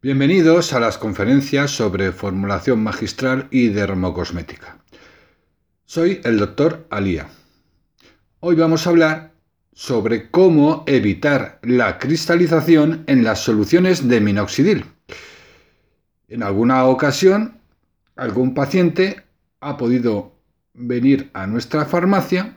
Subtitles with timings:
[0.00, 4.78] Bienvenidos a las conferencias sobre formulación magistral y dermocosmética.
[5.86, 7.26] Soy el doctor Alía.
[8.38, 9.32] Hoy vamos a hablar
[9.72, 14.84] sobre cómo evitar la cristalización en las soluciones de minoxidil.
[16.28, 17.58] En alguna ocasión,
[18.14, 19.24] algún paciente
[19.58, 20.38] ha podido
[20.74, 22.56] venir a nuestra farmacia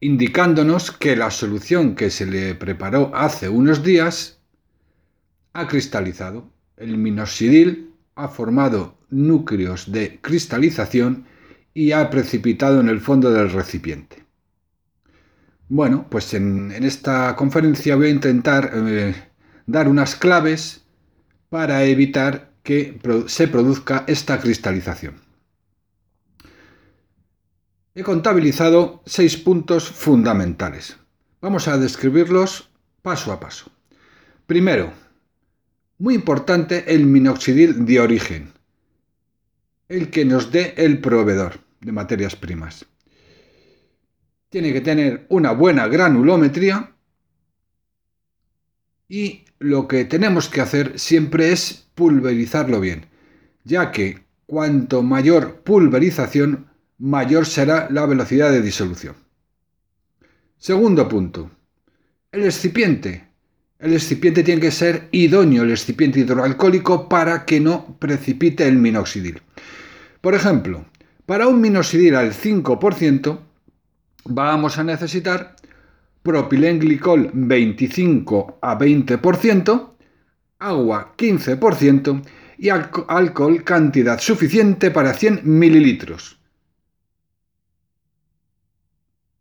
[0.00, 4.40] indicándonos que la solución que se le preparó hace unos días
[5.54, 6.50] ha cristalizado.
[6.76, 11.26] El minoxidil ha formado núcleos de cristalización
[11.72, 14.24] y ha precipitado en el fondo del recipiente.
[15.68, 19.14] Bueno, pues en, esta conferencia voy a intentar eh,
[19.66, 20.84] dar unas claves
[21.48, 25.14] para evitar que se produzca esta cristalización.
[27.94, 30.96] He contabilizado seis puntos fundamentales.
[31.40, 32.70] Vamos a describirlos
[33.02, 33.70] paso a paso.
[34.46, 34.92] Primero,
[35.98, 38.52] muy importante el minoxidil de origen,
[39.88, 42.86] el que nos dé el proveedor de materias primas.
[44.50, 46.94] Tiene que tener una buena granulometría
[49.08, 53.06] y lo que tenemos que hacer siempre es pulverizarlo bien,
[53.64, 59.16] ya que cuanto mayor pulverización, mayor será la velocidad de disolución.
[60.58, 61.50] Segundo punto,
[62.32, 63.28] el excipiente
[63.84, 69.42] el excipiente tiene que ser idóneo, el excipiente hidroalcohólico, para que no precipite el minoxidil.
[70.22, 70.86] Por ejemplo,
[71.26, 73.40] para un minoxidil al 5%
[74.24, 75.56] vamos a necesitar
[76.22, 79.90] propilenglicol 25 a 20%,
[80.60, 82.22] agua 15%
[82.56, 86.38] y alcohol cantidad suficiente para 100 mililitros.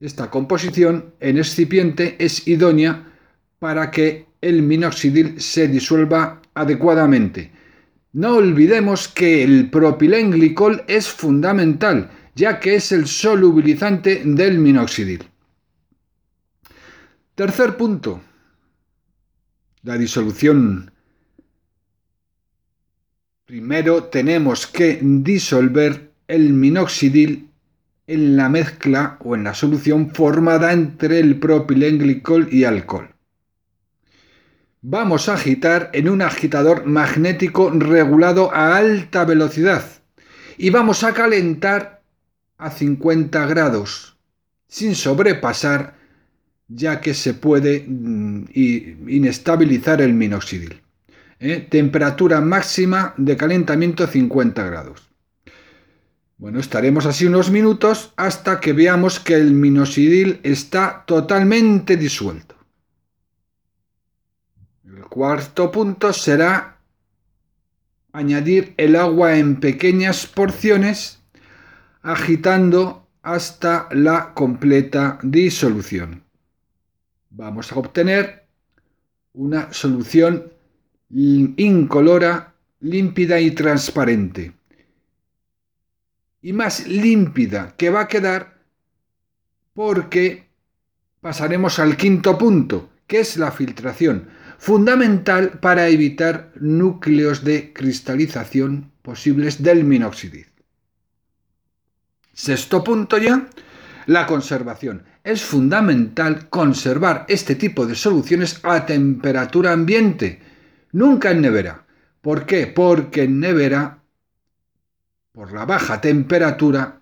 [0.00, 3.06] Esta composición en excipiente es idónea
[3.58, 7.52] para que el minoxidil se disuelva adecuadamente.
[8.12, 15.24] No olvidemos que el propilenglicol es fundamental, ya que es el solubilizante del minoxidil.
[17.34, 18.20] Tercer punto,
[19.82, 20.90] la disolución.
[23.44, 27.48] Primero tenemos que disolver el minoxidil
[28.06, 33.14] en la mezcla o en la solución formada entre el propilenglicol y alcohol
[34.82, 39.84] vamos a agitar en un agitador magnético regulado a alta velocidad
[40.56, 42.02] y vamos a calentar
[42.58, 44.16] a 50 grados
[44.68, 45.94] sin sobrepasar
[46.68, 50.80] ya que se puede mm, inestabilizar el minoxidil.
[51.40, 51.66] ¿eh?
[51.68, 55.10] Temperatura máxima de calentamiento 50 grados.
[56.38, 62.59] Bueno, estaremos así unos minutos hasta que veamos que el minoxidil está totalmente disuelto.
[65.10, 66.78] Cuarto punto será
[68.12, 71.20] añadir el agua en pequeñas porciones
[72.00, 76.22] agitando hasta la completa disolución.
[77.30, 78.46] Vamos a obtener
[79.32, 80.52] una solución
[81.10, 84.52] incolora, límpida y transparente.
[86.40, 88.60] Y más límpida que va a quedar
[89.74, 90.46] porque
[91.20, 99.62] pasaremos al quinto punto, que es la filtración fundamental para evitar núcleos de cristalización posibles
[99.62, 100.48] del minoxidil.
[102.34, 103.48] Sexto punto ya,
[104.04, 105.04] la conservación.
[105.24, 110.40] Es fundamental conservar este tipo de soluciones a temperatura ambiente,
[110.92, 111.86] nunca en nevera.
[112.20, 112.66] ¿Por qué?
[112.66, 114.02] Porque en nevera,
[115.32, 117.00] por la baja temperatura,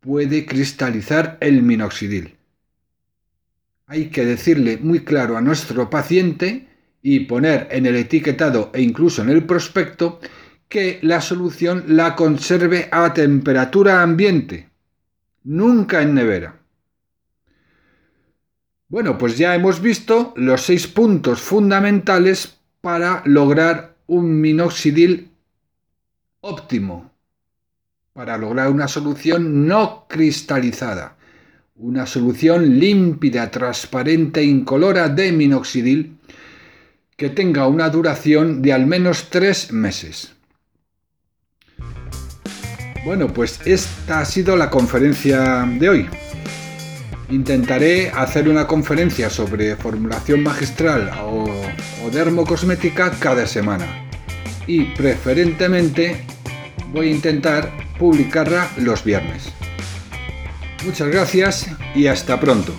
[0.00, 2.36] puede cristalizar el minoxidil.
[3.86, 6.69] Hay que decirle muy claro a nuestro paciente
[7.02, 10.20] y poner en el etiquetado e incluso en el prospecto
[10.68, 14.68] que la solución la conserve a temperatura ambiente,
[15.44, 16.60] nunca en nevera.
[18.88, 25.30] Bueno, pues ya hemos visto los seis puntos fundamentales para lograr un minoxidil
[26.40, 27.12] óptimo,
[28.12, 31.16] para lograr una solución no cristalizada,
[31.76, 36.18] una solución límpida, transparente incolora de minoxidil
[37.20, 40.32] que tenga una duración de al menos tres meses.
[43.04, 46.08] Bueno, pues esta ha sido la conferencia de hoy.
[47.28, 51.44] Intentaré hacer una conferencia sobre formulación magistral o,
[52.02, 54.08] o dermocosmética cada semana.
[54.66, 56.24] Y preferentemente
[56.90, 59.52] voy a intentar publicarla los viernes.
[60.86, 62.72] Muchas gracias y hasta pronto.